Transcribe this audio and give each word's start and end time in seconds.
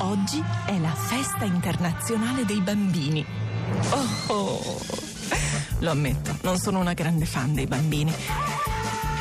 Oggi 0.00 0.42
è 0.66 0.78
la 0.78 0.94
festa 0.94 1.44
internazionale 1.44 2.44
dei 2.44 2.60
bambini. 2.60 3.24
Oh, 3.90 4.32
oh. 4.32 4.80
Lo 5.80 5.90
ammetto, 5.90 6.36
non 6.42 6.56
sono 6.56 6.78
una 6.78 6.92
grande 6.92 7.26
fan 7.26 7.52
dei 7.52 7.66
bambini. 7.66 8.14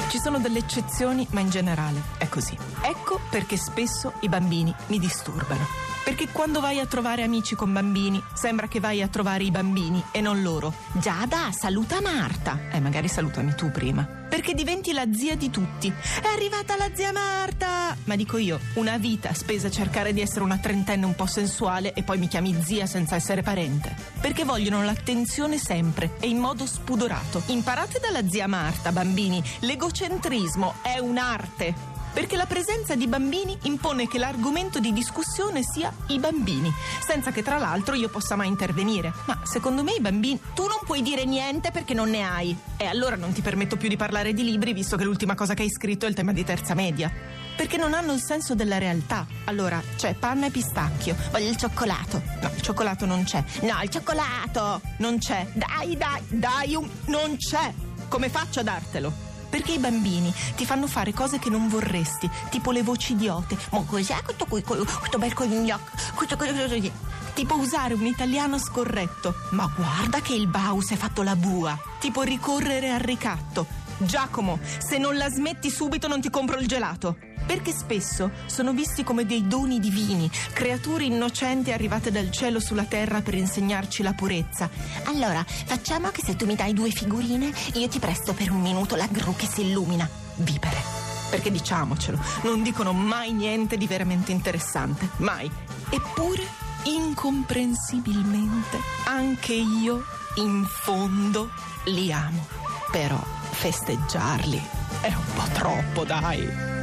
Ci 0.10 0.20
sono 0.20 0.38
delle 0.38 0.60
eccezioni, 0.60 1.26
ma 1.32 1.40
in 1.40 1.50
generale 1.50 2.00
è 2.20 2.29
così. 2.29 2.55
Ecco 2.82 3.20
perché 3.32 3.58
spesso 3.58 4.13
i 4.21 4.30
bambini 4.30 4.73
mi 4.88 5.00
disturbano. 5.00 5.66
Perché 6.04 6.30
quando 6.32 6.62
vai 6.62 6.80
a 6.80 6.86
trovare 6.86 7.23
amici 7.23 7.55
con 7.55 7.73
bambini, 7.73 8.21
sembra 8.34 8.68
che 8.68 8.80
vai 8.80 9.02
a 9.02 9.07
trovare 9.07 9.44
i 9.44 9.52
bambini 9.52 10.02
e 10.12 10.21
non 10.21 10.44
loro. 10.44 10.73
Giada, 10.94 11.52
saluta 11.52 12.02
Marta. 12.02 12.70
Eh, 12.71 12.80
magari 12.80 13.07
salutami 13.07 13.55
tu 13.55 13.71
prima. 13.71 14.27
Perché 14.30 14.54
diventi 14.54 14.94
la 14.94 15.05
zia 15.14 15.36
di 15.36 15.50
tutti. 15.50 15.88
È 15.89 16.27
arrivata 16.27 16.76
la 16.76 16.89
zia 16.94 17.12
Marta! 17.12 17.96
Ma 18.05 18.16
dico 18.16 18.38
io, 18.38 18.59
una 18.76 18.98
vita 18.98 19.34
spesa 19.34 19.68
a 19.68 19.71
cercare 19.71 20.13
di 20.13 20.22
essere 20.22 20.44
una 20.44 20.58
trentenne 20.58 21.05
un 21.05 21.16
po' 21.16 21.26
sensuale 21.26 21.94
e 21.94 22.03
poi 22.03 22.17
mi 22.17 22.27
chiami 22.27 22.55
zia 22.62 22.86
senza 22.86 23.16
essere 23.16 23.41
parente. 23.41 23.95
Perché 24.20 24.44
vogliono 24.44 24.84
l'attenzione 24.84 25.58
sempre 25.58 26.16
e 26.20 26.27
in 26.27 26.38
modo 26.38 26.66
spudorato. 26.66 27.44
Imparate 27.48 28.00
dalla 28.00 28.27
zia 28.27 28.48
Marta, 28.48 28.91
bambini. 28.91 29.44
L'egocentrismo 29.59 30.75
è 30.81 31.00
un'arte 31.00 31.97
perché 32.17 32.35
la 32.35 32.48
presenza 32.48 32.95
di 32.95 33.05
bambini 33.05 33.55
impone 33.66 34.07
che 34.07 34.17
l'argomento 34.17 34.80
di 34.80 34.91
discussione 34.91 35.62
sia 35.62 35.94
i 36.08 36.17
bambini, 36.17 36.73
senza 37.05 37.30
che 37.30 37.44
tra 37.44 37.59
l'altro 37.59 37.94
io 37.94 38.09
possa 38.09 38.35
mai 38.35 38.48
intervenire. 38.48 39.13
Ma 39.27 39.39
secondo 39.44 39.84
me 39.84 39.91
i 39.91 39.99
bambini... 39.99 40.39
Tu 40.55 40.63
non 40.63 40.80
puoi 40.84 41.03
dire 41.03 41.25
niente 41.25 41.70
perché 41.70 41.94
non 41.94 42.09
ne 42.09 42.23
hai. 42.23 42.58
E 42.75 42.88
allora 42.88 43.16
non 43.17 43.34
ti 43.34 43.44
permetto 43.44 43.77
più 43.77 43.88
di 43.88 43.98
parlare 43.98 44.34
di 44.34 44.44
libri, 44.44 44.73
visto 44.73 44.98
che 44.98 45.03
l'ultima 45.03 45.35
cosa 45.35 45.53
che 45.53 45.61
hai 45.61 45.70
scritto 45.70 46.08
è 46.08 46.09
il 46.09 46.16
tema 46.16 46.34
di 46.34 46.44
terza 46.44 46.73
media. 46.73 47.13
Perché 47.55 47.77
non 47.77 47.94
hanno 47.94 48.13
il 48.13 48.23
senso 48.23 48.55
della 48.55 48.80
realtà. 48.80 49.27
Allora, 49.44 49.80
c'è 49.95 50.16
panna 50.16 50.47
e 50.47 50.49
pistacchio. 50.49 51.16
Voglio 51.30 51.49
il 51.49 51.55
cioccolato. 51.55 52.20
No, 52.42 52.49
il 52.52 52.61
cioccolato 52.64 53.05
non 53.05 53.25
c'è. 53.25 53.44
No, 53.61 53.80
il 53.83 53.89
cioccolato 53.89 54.81
non 54.97 55.20
c'è. 55.20 55.45
Dai, 55.53 55.95
dai, 55.95 56.22
dai, 56.30 56.73
un... 56.73 56.89
non 57.05 57.38
c'è. 57.38 57.72
Come 58.08 58.30
faccio 58.30 58.61
a 58.61 58.64
dartelo? 58.64 59.27
Perché 59.50 59.73
i 59.73 59.80
bambini 59.80 60.34
ti 60.56 60.66
fanno 60.66 60.88
fare 60.88 61.14
cose 61.14 61.40
che 61.40 61.50
non 61.50 61.67
vorresti, 61.67 62.30
tipo 62.50 62.72
le 62.72 62.84
voci 62.84 63.14
idiote. 63.14 63.58
Ma 63.72 63.84
cos'è 63.86 64.22
questo, 64.23 64.45
questo, 64.45 65.17
bel 65.17 65.34
questo, 65.34 66.92
tipo 67.34 67.56
usare 67.56 67.94
un 67.94 68.06
italiano 68.06 68.58
scorretto. 68.58 69.34
Ma 69.52 69.72
guarda 69.76 70.20
che 70.22 70.34
il 70.34 70.48
Baus 70.48 70.92
è 70.92 70.95
fatto 70.95 71.22
la 71.22 71.36
bua. 71.36 71.78
Tipo 72.00 72.22
ricorrere 72.23 72.92
al 72.92 73.00
ricatto. 73.00 73.86
Giacomo, 73.98 74.59
se 74.78 74.98
non 74.98 75.17
la 75.17 75.30
smetti 75.30 75.70
subito 75.70 76.08
non 76.08 76.22
ti 76.22 76.30
compro 76.30 76.59
il 76.59 76.67
gelato 76.67 77.17
perché 77.48 77.72
spesso 77.72 78.30
sono 78.45 78.73
visti 78.73 79.04
come 79.06 79.26
dei 79.26 79.48
doni 79.48 79.80
divini, 79.80 80.30
creature 80.54 81.06
innocenti 81.06 81.72
arrivate 81.72 82.12
dal 82.12 82.30
cielo 82.30 82.59
sulla 82.59 82.84
terra 82.84 83.22
per 83.22 83.36
insegnarci 83.36 84.04
la 84.04 84.12
purezza. 84.14 84.70
Allora, 85.06 85.44
facciamo 85.48 86.09
che 86.09 86.22
se 86.23 86.36
tu 86.36 86.45
mi 86.45 86.56
dai 86.56 86.73
due 86.73 86.92
figurine, 86.92 87.52
io 87.76 87.88
ti 87.88 88.00
presto 88.00 88.34
per 88.34 88.52
un 88.52 88.59
minuto 88.59 88.98
la 88.98 89.08
gru 89.09 89.34
che 89.36 89.48
si 89.48 89.62
illumina. 89.62 90.08
Vipere. 90.36 90.76
Perché 91.30 91.50
diciamocelo, 91.50 92.20
non 92.44 92.61
dicono 92.64 92.92
mai 92.94 93.32
niente 93.32 93.78
di 93.78 93.88
veramente 93.88 94.34
interessante, 94.34 95.09
mai. 95.17 95.50
Eppure, 95.89 96.45
incomprensibilmente, 96.84 98.78
anche 99.06 99.54
io, 99.54 100.04
in 100.36 100.66
fondo, 100.66 101.50
li 101.86 102.11
amo. 102.11 102.56
Però 102.91 103.19
festeggiarli 103.52 104.61
è 105.02 105.07
un 105.07 105.33
po' 105.35 105.47
troppo, 105.53 106.03
dai. 106.03 106.77